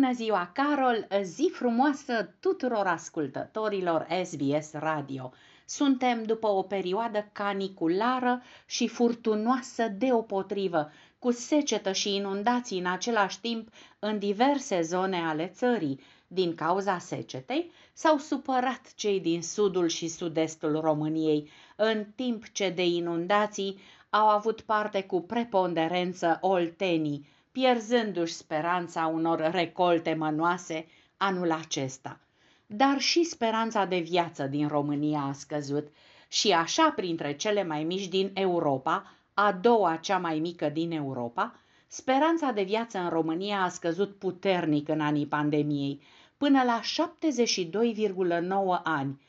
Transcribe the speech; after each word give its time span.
Bună 0.00 0.12
ziua, 0.12 0.50
Carol! 0.54 1.06
Zi 1.22 1.50
frumoasă 1.52 2.34
tuturor 2.40 2.86
ascultătorilor 2.86 4.06
SBS 4.24 4.72
Radio. 4.72 5.32
Suntem 5.64 6.22
după 6.22 6.46
o 6.48 6.62
perioadă 6.62 7.28
caniculară 7.32 8.42
și 8.66 8.88
furtunoasă 8.88 9.88
deopotrivă, 9.88 10.90
cu 11.18 11.30
secetă 11.30 11.92
și 11.92 12.14
inundații 12.14 12.78
în 12.78 12.86
același 12.86 13.40
timp 13.40 13.68
în 13.98 14.18
diverse 14.18 14.80
zone 14.82 15.16
ale 15.16 15.46
țării. 15.46 16.00
Din 16.26 16.54
cauza 16.54 16.98
secetei 16.98 17.70
s-au 17.92 18.18
supărat 18.18 18.94
cei 18.94 19.20
din 19.20 19.42
sudul 19.42 19.88
și 19.88 20.08
sud-estul 20.08 20.80
României, 20.80 21.50
în 21.76 22.06
timp 22.14 22.48
ce 22.52 22.70
de 22.70 22.86
inundații 22.86 23.78
au 24.10 24.28
avut 24.28 24.60
parte 24.60 25.02
cu 25.02 25.20
preponderență 25.20 26.38
oltenii, 26.40 27.28
pierzându-și 27.52 28.32
speranța 28.32 29.06
unor 29.06 29.50
recolte 29.50 30.14
mănoase 30.14 30.86
anul 31.16 31.52
acesta. 31.52 32.20
Dar 32.66 32.98
și 32.98 33.24
speranța 33.24 33.84
de 33.84 33.98
viață 33.98 34.46
din 34.46 34.68
România 34.68 35.20
a 35.20 35.32
scăzut 35.32 35.88
și 36.28 36.52
așa 36.52 36.92
printre 36.96 37.36
cele 37.36 37.64
mai 37.64 37.84
mici 37.84 38.08
din 38.08 38.30
Europa, 38.34 39.14
a 39.34 39.52
doua 39.52 39.96
cea 39.96 40.18
mai 40.18 40.38
mică 40.38 40.68
din 40.68 40.92
Europa, 40.92 41.58
speranța 41.86 42.50
de 42.50 42.62
viață 42.62 42.98
în 42.98 43.08
România 43.08 43.62
a 43.62 43.68
scăzut 43.68 44.16
puternic 44.16 44.88
în 44.88 45.00
anii 45.00 45.26
pandemiei, 45.26 46.00
până 46.36 46.62
la 46.62 46.80
72,9 46.80 48.82
ani. 48.82 49.20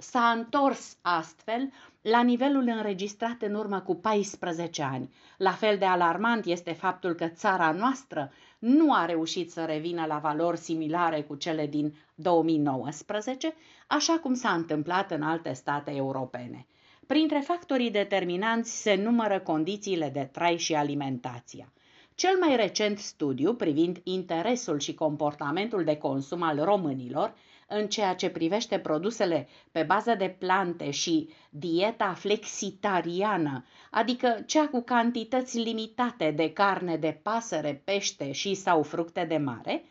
S-a 0.00 0.30
întors 0.30 0.96
astfel 1.02 1.72
la 2.02 2.22
nivelul 2.22 2.62
înregistrat 2.66 3.42
în 3.42 3.54
urmă 3.54 3.80
cu 3.80 3.94
14 3.94 4.82
ani. 4.82 5.12
La 5.36 5.50
fel 5.52 5.78
de 5.78 5.84
alarmant 5.84 6.44
este 6.44 6.72
faptul 6.72 7.14
că 7.14 7.28
țara 7.28 7.70
noastră 7.72 8.32
nu 8.58 8.94
a 8.94 9.04
reușit 9.04 9.50
să 9.50 9.64
revină 9.64 10.04
la 10.06 10.18
valori 10.18 10.58
similare 10.58 11.22
cu 11.22 11.34
cele 11.34 11.66
din 11.66 11.94
2019, 12.14 13.54
așa 13.86 14.18
cum 14.18 14.34
s-a 14.34 14.50
întâmplat 14.50 15.10
în 15.10 15.22
alte 15.22 15.52
state 15.52 15.94
europene. 15.94 16.66
Printre 17.06 17.38
factorii 17.38 17.90
determinanți 17.90 18.80
se 18.82 18.94
numără 18.94 19.40
condițiile 19.40 20.08
de 20.08 20.28
trai 20.32 20.56
și 20.56 20.74
alimentația. 20.74 21.72
Cel 22.14 22.38
mai 22.40 22.56
recent 22.56 22.98
studiu 22.98 23.54
privind 23.54 24.00
interesul 24.02 24.78
și 24.78 24.94
comportamentul 24.94 25.84
de 25.84 25.96
consum 25.96 26.42
al 26.42 26.64
românilor 26.64 27.34
în 27.68 27.88
ceea 27.88 28.14
ce 28.14 28.30
privește 28.30 28.78
produsele 28.78 29.48
pe 29.72 29.82
bază 29.82 30.14
de 30.14 30.36
plante 30.38 30.90
și 30.90 31.28
dieta 31.50 32.14
flexitariană, 32.14 33.64
adică 33.90 34.42
cea 34.46 34.68
cu 34.68 34.80
cantități 34.82 35.58
limitate 35.58 36.30
de 36.30 36.52
carne 36.52 36.96
de 36.96 37.20
pasăre, 37.22 37.82
pește 37.84 38.32
și 38.32 38.54
sau 38.54 38.82
fructe 38.82 39.24
de 39.24 39.36
mare, 39.36 39.84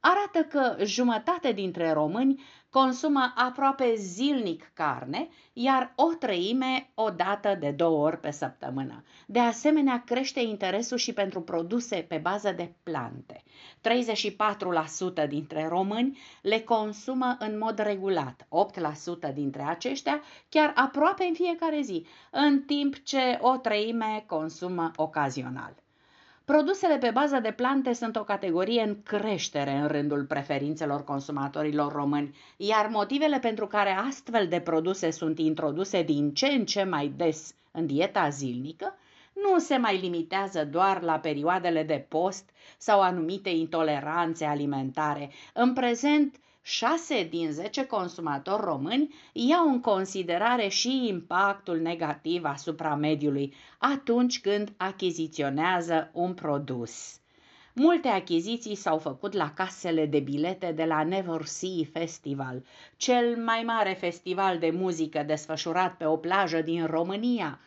arată 0.00 0.38
că 0.48 0.84
jumătate 0.84 1.52
dintre 1.52 1.92
români 1.92 2.42
consumă 2.80 3.32
aproape 3.34 3.94
zilnic 3.94 4.70
carne, 4.72 5.28
iar 5.52 5.92
o 5.96 6.14
treime 6.14 6.90
o 6.94 7.10
dată 7.10 7.56
de 7.60 7.70
două 7.70 8.06
ori 8.06 8.20
pe 8.20 8.30
săptămână. 8.30 9.04
De 9.26 9.38
asemenea, 9.38 10.02
crește 10.06 10.40
interesul 10.40 10.96
și 10.96 11.12
pentru 11.12 11.40
produse 11.40 11.96
pe 12.08 12.16
bază 12.16 12.52
de 12.52 12.72
plante. 12.82 13.42
34% 15.24 15.28
dintre 15.28 15.68
români 15.68 16.18
le 16.42 16.60
consumă 16.60 17.36
în 17.38 17.58
mod 17.58 17.78
regulat, 17.78 18.46
8% 19.30 19.34
dintre 19.34 19.62
aceștia 19.62 20.22
chiar 20.48 20.72
aproape 20.74 21.24
în 21.24 21.34
fiecare 21.34 21.80
zi, 21.80 22.06
în 22.30 22.62
timp 22.62 23.02
ce 23.02 23.38
o 23.40 23.56
treime 23.56 24.24
consumă 24.26 24.90
ocazional. 24.96 25.83
Produsele 26.44 26.98
pe 26.98 27.10
bază 27.10 27.38
de 27.38 27.52
plante 27.52 27.92
sunt 27.92 28.16
o 28.16 28.24
categorie 28.24 28.82
în 28.82 29.02
creștere 29.02 29.70
în 29.70 29.86
rândul 29.86 30.24
preferințelor 30.24 31.04
consumatorilor 31.04 31.92
români, 31.92 32.36
iar 32.56 32.88
motivele 32.92 33.38
pentru 33.38 33.66
care 33.66 33.90
astfel 33.90 34.48
de 34.48 34.60
produse 34.60 35.10
sunt 35.10 35.38
introduse 35.38 36.02
din 36.02 36.34
ce 36.34 36.46
în 36.46 36.64
ce 36.64 36.82
mai 36.82 37.12
des 37.16 37.54
în 37.70 37.86
dieta 37.86 38.28
zilnică 38.28 38.98
nu 39.32 39.58
se 39.58 39.76
mai 39.76 39.98
limitează 40.00 40.64
doar 40.64 41.02
la 41.02 41.18
perioadele 41.18 41.82
de 41.82 42.06
post 42.08 42.50
sau 42.78 43.00
anumite 43.00 43.48
intoleranțe 43.48 44.44
alimentare. 44.44 45.30
În 45.52 45.72
prezent, 45.72 46.36
6 46.66 47.24
din 47.30 47.50
10 47.52 47.86
consumatori 47.86 48.62
români 48.64 49.14
iau 49.32 49.68
în 49.68 49.80
considerare 49.80 50.68
și 50.68 51.06
impactul 51.08 51.78
negativ 51.78 52.44
asupra 52.44 52.94
mediului 52.94 53.54
atunci 53.78 54.40
când 54.40 54.72
achiziționează 54.76 56.10
un 56.12 56.34
produs. 56.34 57.20
Multe 57.74 58.08
achiziții 58.08 58.74
s-au 58.74 58.98
făcut 58.98 59.32
la 59.32 59.52
casele 59.52 60.06
de 60.06 60.18
bilete 60.18 60.72
de 60.72 60.84
la 60.84 61.02
Never 61.02 61.44
Sea 61.44 61.84
Festival, 61.92 62.64
cel 62.96 63.36
mai 63.36 63.62
mare 63.66 63.92
festival 63.92 64.58
de 64.58 64.70
muzică 64.70 65.22
desfășurat 65.22 65.96
pe 65.96 66.04
o 66.04 66.16
plajă 66.16 66.60
din 66.60 66.86
România. 66.86 67.60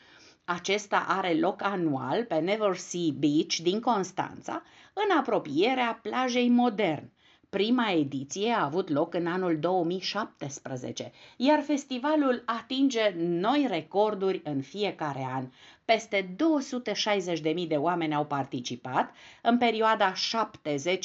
Acesta 0.46 1.06
are 1.08 1.34
loc 1.34 1.64
anual 1.64 2.24
pe 2.24 2.36
Never 2.36 2.76
Sea 2.76 3.12
Beach 3.14 3.56
din 3.56 3.80
Constanța, 3.80 4.64
în 4.94 5.18
apropierea 5.18 6.00
plajei 6.02 6.50
modern. 6.50 7.12
Prima 7.50 7.92
ediție 7.92 8.52
a 8.52 8.64
avut 8.64 8.90
loc 8.90 9.14
în 9.14 9.28
anul 9.28 9.60
2017, 9.60 11.12
iar 11.38 11.62
festivalul 11.62 12.44
atinge 12.46 13.14
noi 13.18 13.66
recorduri 13.70 14.42
în 14.44 14.62
fiecare 14.62 15.28
an. 15.34 15.48
Peste 15.86 16.36
260.000 17.54 17.68
de 17.68 17.76
oameni 17.76 18.14
au 18.16 18.26
participat 18.26 19.12
în 19.42 19.58
perioada 19.58 20.14
7-10 20.14 20.16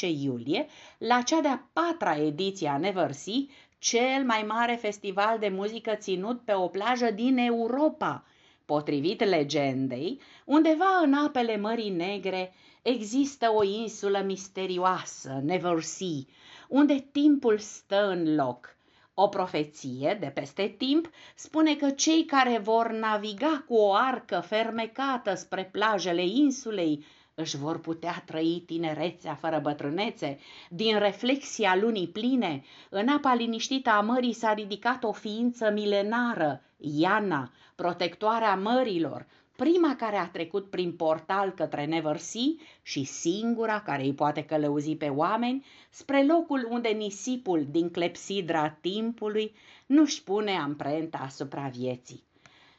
iulie 0.00 0.66
la 0.98 1.20
cea 1.22 1.40
de-a 1.40 1.68
patra 1.72 2.16
ediție 2.16 2.68
a 2.68 2.78
Never 2.78 3.12
Sea, 3.12 3.42
cel 3.78 4.24
mai 4.24 4.44
mare 4.48 4.74
festival 4.74 5.38
de 5.38 5.48
muzică 5.48 5.94
ținut 5.94 6.40
pe 6.44 6.52
o 6.54 6.68
plajă 6.68 7.10
din 7.10 7.36
Europa. 7.36 8.24
Potrivit 8.64 9.24
legendei, 9.24 10.20
undeva 10.44 11.00
în 11.02 11.14
apele 11.14 11.56
Mării 11.56 11.90
Negre 11.90 12.54
există 12.82 13.50
o 13.54 13.62
insulă 13.62 14.22
misterioasă, 14.26 15.40
Never 15.42 15.80
Sea, 15.80 16.20
unde 16.68 17.08
timpul 17.12 17.58
stă 17.58 18.08
în 18.08 18.34
loc. 18.34 18.76
O 19.14 19.28
profeție 19.28 20.16
de 20.20 20.26
peste 20.26 20.74
timp 20.78 21.10
spune 21.34 21.74
că 21.76 21.90
cei 21.90 22.24
care 22.24 22.58
vor 22.58 22.90
naviga 22.90 23.64
cu 23.66 23.74
o 23.74 23.94
arcă 23.94 24.42
fermecată 24.46 25.34
spre 25.34 25.68
plajele 25.72 26.24
insulei 26.26 27.04
își 27.34 27.56
vor 27.56 27.80
putea 27.80 28.22
trăi 28.26 28.62
tinerețea 28.66 29.34
fără 29.34 29.58
bătrânețe. 29.62 30.38
Din 30.68 30.98
reflexia 30.98 31.76
lunii 31.76 32.08
pline, 32.08 32.64
în 32.90 33.08
apa 33.08 33.34
liniștită 33.34 33.90
a 33.90 34.00
mării 34.00 34.32
s-a 34.32 34.52
ridicat 34.52 35.04
o 35.04 35.12
ființă 35.12 35.70
milenară, 35.70 36.62
Iana, 36.76 37.50
protectoarea 37.74 38.54
mărilor, 38.54 39.26
prima 39.56 39.96
care 39.96 40.16
a 40.16 40.28
trecut 40.28 40.70
prin 40.70 40.92
portal 40.92 41.50
către 41.50 41.84
Never 41.84 42.16
Sea 42.16 42.52
și 42.82 43.04
singura 43.04 43.80
care 43.80 44.02
îi 44.02 44.14
poate 44.14 44.44
călăuzi 44.44 44.96
pe 44.96 45.08
oameni 45.08 45.64
spre 45.90 46.24
locul 46.24 46.66
unde 46.70 46.88
nisipul 46.88 47.66
din 47.70 47.90
clepsidra 47.90 48.68
timpului 48.68 49.54
nu-și 49.86 50.22
pune 50.22 50.56
amprenta 50.56 51.18
asupra 51.18 51.68
vieții. 51.68 52.24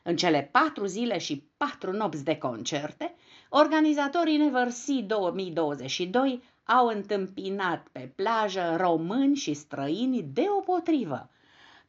În 0.04 0.16
cele 0.16 0.50
patru 0.52 0.86
zile 0.86 1.18
și 1.18 1.44
patru 1.58 1.92
nopți 1.92 2.24
de 2.24 2.38
concerte, 2.38 3.16
organizatorii 3.56 4.38
Never 4.38 4.70
Sea 4.70 5.02
2022 5.08 6.42
au 6.64 6.88
întâmpinat 6.88 7.88
pe 7.92 8.12
plajă 8.16 8.76
români 8.80 9.36
și 9.36 9.54
străini 9.54 10.26
deopotrivă, 10.34 11.30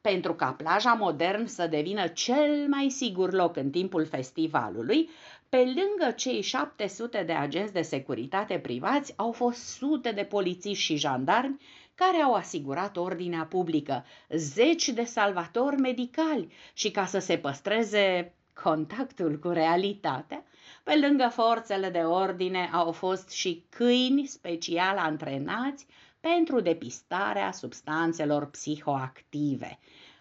pentru 0.00 0.34
ca 0.34 0.52
plaja 0.52 0.92
modern 0.92 1.46
să 1.46 1.66
devină 1.66 2.06
cel 2.06 2.66
mai 2.68 2.90
sigur 2.90 3.32
loc 3.32 3.56
în 3.56 3.70
timpul 3.70 4.06
festivalului, 4.06 5.08
pe 5.48 5.56
lângă 5.56 6.14
cei 6.16 6.40
700 6.40 7.22
de 7.26 7.32
agenți 7.32 7.72
de 7.72 7.82
securitate 7.82 8.58
privați, 8.58 9.12
au 9.16 9.32
fost 9.32 9.58
sute 9.58 10.10
de 10.10 10.22
polițiști 10.22 10.84
și 10.84 10.96
jandarmi 10.96 11.60
care 11.94 12.16
au 12.16 12.32
asigurat 12.32 12.96
ordinea 12.96 13.44
publică, 13.44 14.04
zeci 14.28 14.88
de 14.88 15.04
salvatori 15.04 15.76
medicali 15.76 16.52
și 16.72 16.90
ca 16.90 17.06
să 17.06 17.18
se 17.18 17.36
păstreze 17.36 18.34
contactul 18.62 19.38
cu 19.38 19.48
realitatea, 19.48 20.44
pe 20.82 20.98
lângă 21.06 21.28
forțele 21.32 21.90
de 21.90 21.98
ordine 21.98 22.70
au 22.72 22.92
fost 22.92 23.30
și 23.30 23.64
câini 23.68 24.26
special 24.26 24.96
antrenați 24.98 25.86
pentru 26.20 26.60
depistarea 26.60 27.52
substanțelor 27.52 28.46
psihoactive. 28.46 29.78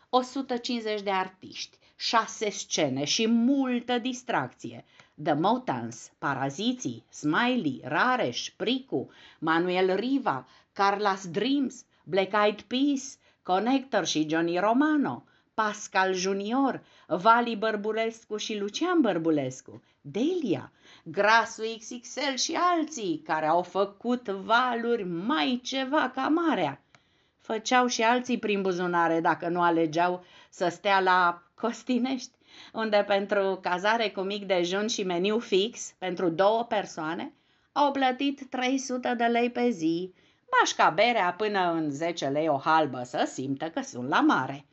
150 0.10 1.02
de 1.02 1.12
artiști, 1.12 1.78
6 1.96 2.50
scene 2.50 3.04
și 3.04 3.28
multă 3.28 3.98
distracție. 3.98 4.86
The 5.24 5.34
Motans, 5.34 6.12
Paraziții, 6.18 7.04
Smiley, 7.10 7.82
Rareș, 7.84 8.50
Pricu, 8.50 9.10
Manuel 9.40 9.96
Riva, 9.96 10.48
Carlas 10.74 11.28
Dreams, 11.28 11.86
Black 12.04 12.34
Eyed 12.44 12.62
Peas, 12.62 13.18
Connector 13.44 14.06
și 14.06 14.28
Johnny 14.30 14.58
Romano, 14.58 15.24
Pascal 15.54 16.14
Junior, 16.14 16.84
Vali 17.08 17.56
Bărbulescu 17.56 18.38
și 18.38 18.58
Lucian 18.58 19.02
Bărbulescu, 19.02 19.84
Delia, 20.02 20.72
Grasul 21.04 21.76
XXL 21.78 22.36
și 22.36 22.58
alții 22.76 23.22
care 23.26 23.46
au 23.46 23.62
făcut 23.62 24.28
valuri 24.30 25.04
mai 25.04 25.60
ceva 25.64 26.12
ca 26.16 26.28
marea. 26.28 26.82
Făceau 27.40 27.88
și 27.88 28.02
alții 28.02 28.40
prin 28.40 28.62
buzunare 28.62 29.20
dacă 29.22 29.48
nu 29.48 29.62
alegeau 29.62 30.26
să 30.50 30.68
stea 30.68 31.00
la 31.00 31.44
Costinești, 31.56 32.32
unde 32.74 33.04
pentru 33.08 33.60
cazare 33.62 34.10
cu 34.10 34.22
mic 34.22 34.46
dejun 34.46 34.88
și 34.88 35.04
meniu 35.04 35.40
fix 35.40 35.94
pentru 35.98 36.30
două 36.30 36.64
persoane 36.64 37.34
au 37.72 37.92
plătit 37.92 38.50
300 38.50 39.14
de 39.18 39.24
lei 39.24 39.50
pe 39.50 39.70
zi, 39.70 40.14
bașca 40.60 40.90
berea 40.90 41.34
până 41.38 41.72
în 41.72 41.90
10 41.90 42.28
lei 42.28 42.48
o 42.48 42.58
halbă 42.58 43.04
să 43.04 43.30
simtă 43.34 43.70
că 43.70 43.82
sunt 43.82 44.10
la 44.10 44.22
mare. 44.22 44.66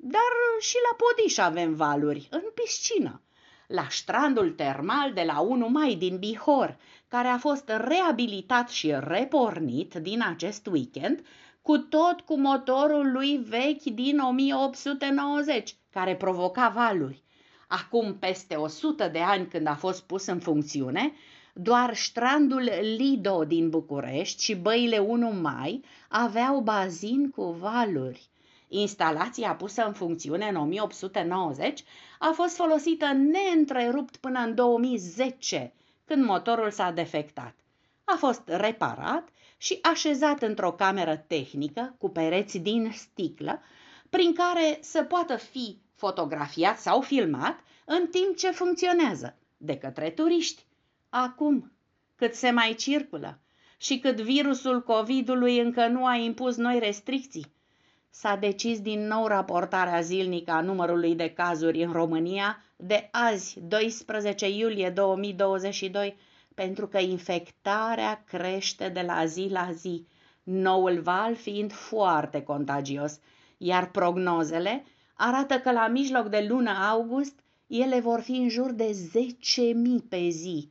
Dar 0.00 0.32
și 0.60 0.76
la 0.90 0.96
Podiș 0.96 1.38
avem 1.38 1.74
valuri, 1.74 2.28
în 2.30 2.42
piscină, 2.54 3.22
la 3.66 3.86
strandul 3.90 4.50
termal 4.50 5.12
de 5.12 5.22
la 5.22 5.40
1 5.40 5.68
mai 5.68 5.94
din 5.94 6.18
Bihor, 6.18 6.78
care 7.08 7.28
a 7.28 7.38
fost 7.38 7.68
reabilitat 7.68 8.68
și 8.68 8.94
repornit 8.98 9.94
din 9.94 10.22
acest 10.22 10.66
weekend, 10.66 11.26
cu 11.62 11.78
tot 11.78 12.20
cu 12.20 12.38
motorul 12.38 13.12
lui 13.12 13.36
vechi 13.36 13.82
din 13.82 14.18
1890, 14.18 15.76
care 15.90 16.16
provoca 16.16 16.68
valuri. 16.68 17.22
Acum 17.68 18.18
peste 18.18 18.54
100 18.54 19.08
de 19.08 19.20
ani 19.20 19.46
când 19.48 19.66
a 19.66 19.74
fost 19.74 20.02
pus 20.02 20.26
în 20.26 20.40
funcțiune, 20.40 21.12
doar 21.54 21.94
strandul 21.94 22.70
Lido 22.96 23.44
din 23.44 23.70
București 23.70 24.42
și 24.42 24.54
băile 24.54 24.98
1 24.98 25.32
mai 25.32 25.84
aveau 26.08 26.60
bazin 26.60 27.30
cu 27.30 27.42
valuri. 27.50 28.30
Instalația 28.68 29.54
pusă 29.54 29.84
în 29.86 29.92
funcțiune 29.92 30.48
în 30.48 30.56
1890 30.56 31.84
a 32.18 32.30
fost 32.34 32.56
folosită 32.56 33.06
neîntrerupt 33.12 34.16
până 34.16 34.38
în 34.40 34.54
2010, 34.54 35.72
când 36.04 36.24
motorul 36.24 36.70
s-a 36.70 36.90
defectat. 36.90 37.54
A 38.04 38.16
fost 38.16 38.42
reparat 38.44 39.28
și 39.56 39.78
așezat 39.82 40.42
într-o 40.42 40.72
cameră 40.72 41.16
tehnică 41.16 41.94
cu 41.98 42.08
pereți 42.08 42.58
din 42.58 42.90
sticlă, 42.92 43.62
prin 44.10 44.34
care 44.34 44.78
să 44.80 45.02
poată 45.02 45.36
fi 45.36 45.78
fotografiat 45.94 46.78
sau 46.78 47.00
filmat 47.00 47.58
în 47.84 48.06
timp 48.06 48.36
ce 48.36 48.50
funcționează 48.50 49.36
de 49.56 49.78
către 49.78 50.10
turiști. 50.10 50.64
Acum, 51.08 51.72
cât 52.16 52.34
se 52.34 52.50
mai 52.50 52.74
circulă 52.74 53.38
și 53.76 53.98
cât 53.98 54.20
virusul 54.20 54.82
COVID-ului 54.82 55.58
încă 55.58 55.86
nu 55.86 56.06
a 56.06 56.14
impus 56.14 56.56
noi 56.56 56.78
restricții, 56.78 57.52
s-a 58.10 58.36
decis 58.36 58.80
din 58.80 59.06
nou 59.06 59.26
raportarea 59.26 60.00
zilnică 60.00 60.50
a 60.50 60.60
numărului 60.60 61.14
de 61.14 61.30
cazuri 61.30 61.82
în 61.82 61.92
România 61.92 62.62
de 62.76 63.08
azi, 63.12 63.60
12 63.60 64.48
iulie 64.48 64.90
2022, 64.90 66.16
pentru 66.54 66.86
că 66.86 66.98
infectarea 66.98 68.22
crește 68.26 68.88
de 68.88 69.00
la 69.00 69.24
zi 69.24 69.48
la 69.50 69.72
zi, 69.72 70.06
noul 70.42 71.00
val 71.00 71.34
fiind 71.34 71.72
foarte 71.72 72.42
contagios, 72.42 73.18
iar 73.56 73.90
prognozele 73.90 74.84
arată 75.14 75.58
că 75.58 75.72
la 75.72 75.88
mijloc 75.88 76.28
de 76.28 76.46
lună 76.48 76.70
august 76.70 77.38
ele 77.66 78.00
vor 78.00 78.20
fi 78.20 78.32
în 78.32 78.48
jur 78.48 78.70
de 78.72 79.10
10.000 80.00 80.08
pe 80.08 80.28
zi, 80.28 80.70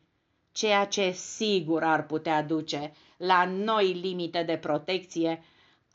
ceea 0.52 0.86
ce 0.86 1.12
sigur 1.12 1.84
ar 1.84 2.06
putea 2.06 2.44
duce 2.44 2.92
la 3.18 3.46
noi 3.46 3.94
limite 3.94 4.44
de 4.44 4.58
protecție 4.58 5.44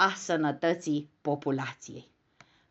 a 0.02 0.12
sănătății 0.16 1.10
populației. 1.20 2.10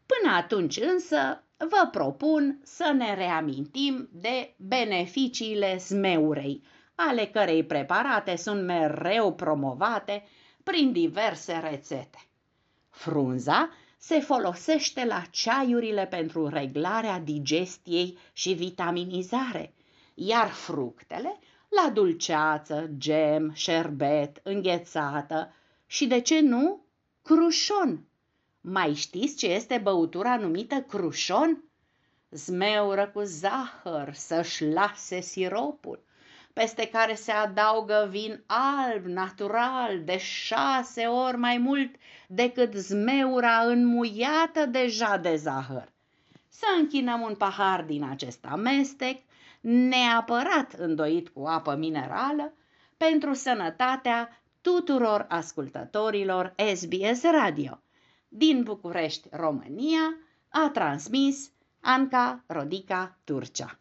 Până 0.05 0.35
atunci 0.35 0.77
însă 0.77 1.43
vă 1.57 1.87
propun 1.91 2.59
să 2.63 2.93
ne 2.97 3.13
reamintim 3.13 4.09
de 4.11 4.53
beneficiile 4.57 5.77
smeurei, 5.77 6.63
ale 6.95 7.25
cărei 7.25 7.63
preparate 7.63 8.35
sunt 8.35 8.63
mereu 8.63 9.33
promovate 9.33 10.23
prin 10.63 10.91
diverse 10.91 11.61
rețete. 11.69 12.27
Frunza 12.89 13.69
se 13.97 14.19
folosește 14.19 15.05
la 15.05 15.23
ceaiurile 15.29 16.05
pentru 16.05 16.47
reglarea 16.47 17.19
digestiei 17.19 18.17
și 18.33 18.53
vitaminizare, 18.53 19.73
iar 20.13 20.47
fructele 20.47 21.39
la 21.83 21.89
dulceață, 21.89 22.89
gem, 22.97 23.51
șerbet, 23.53 24.39
înghețată 24.43 25.53
și, 25.85 26.07
de 26.07 26.19
ce 26.19 26.39
nu, 26.39 26.85
crușon. 27.21 28.05
Mai 28.61 28.93
știți 28.93 29.35
ce 29.35 29.47
este 29.47 29.77
băutura 29.77 30.37
numită 30.37 30.81
crușon? 30.81 31.63
Zmeură 32.29 33.07
cu 33.13 33.21
zahăr 33.21 34.13
să-și 34.13 34.65
lase 34.65 35.21
siropul, 35.21 36.03
peste 36.53 36.87
care 36.87 37.15
se 37.15 37.31
adaugă 37.31 38.07
vin 38.09 38.43
alb, 38.45 39.05
natural, 39.05 40.03
de 40.03 40.17
șase 40.17 41.05
ori 41.05 41.37
mai 41.37 41.57
mult 41.57 41.95
decât 42.27 42.73
zmeura 42.73 43.57
înmuiată 43.57 44.65
deja 44.65 45.17
de 45.17 45.35
zahăr. 45.35 45.91
Să 46.49 46.65
închinăm 46.79 47.21
un 47.21 47.35
pahar 47.35 47.83
din 47.83 48.03
acest 48.03 48.45
amestec, 48.45 49.21
neapărat 49.61 50.73
îndoit 50.73 51.29
cu 51.29 51.45
apă 51.45 51.75
minerală, 51.75 52.53
pentru 52.97 53.33
sănătatea 53.33 54.40
tuturor 54.61 55.25
ascultătorilor 55.29 56.55
SBS 56.75 57.23
Radio. 57.23 57.81
Din 58.27 58.63
București, 58.63 59.27
România, 59.31 60.15
a 60.49 60.69
transmis 60.73 61.51
Anca 61.79 62.43
Rodica 62.47 63.19
Turcea. 63.23 63.80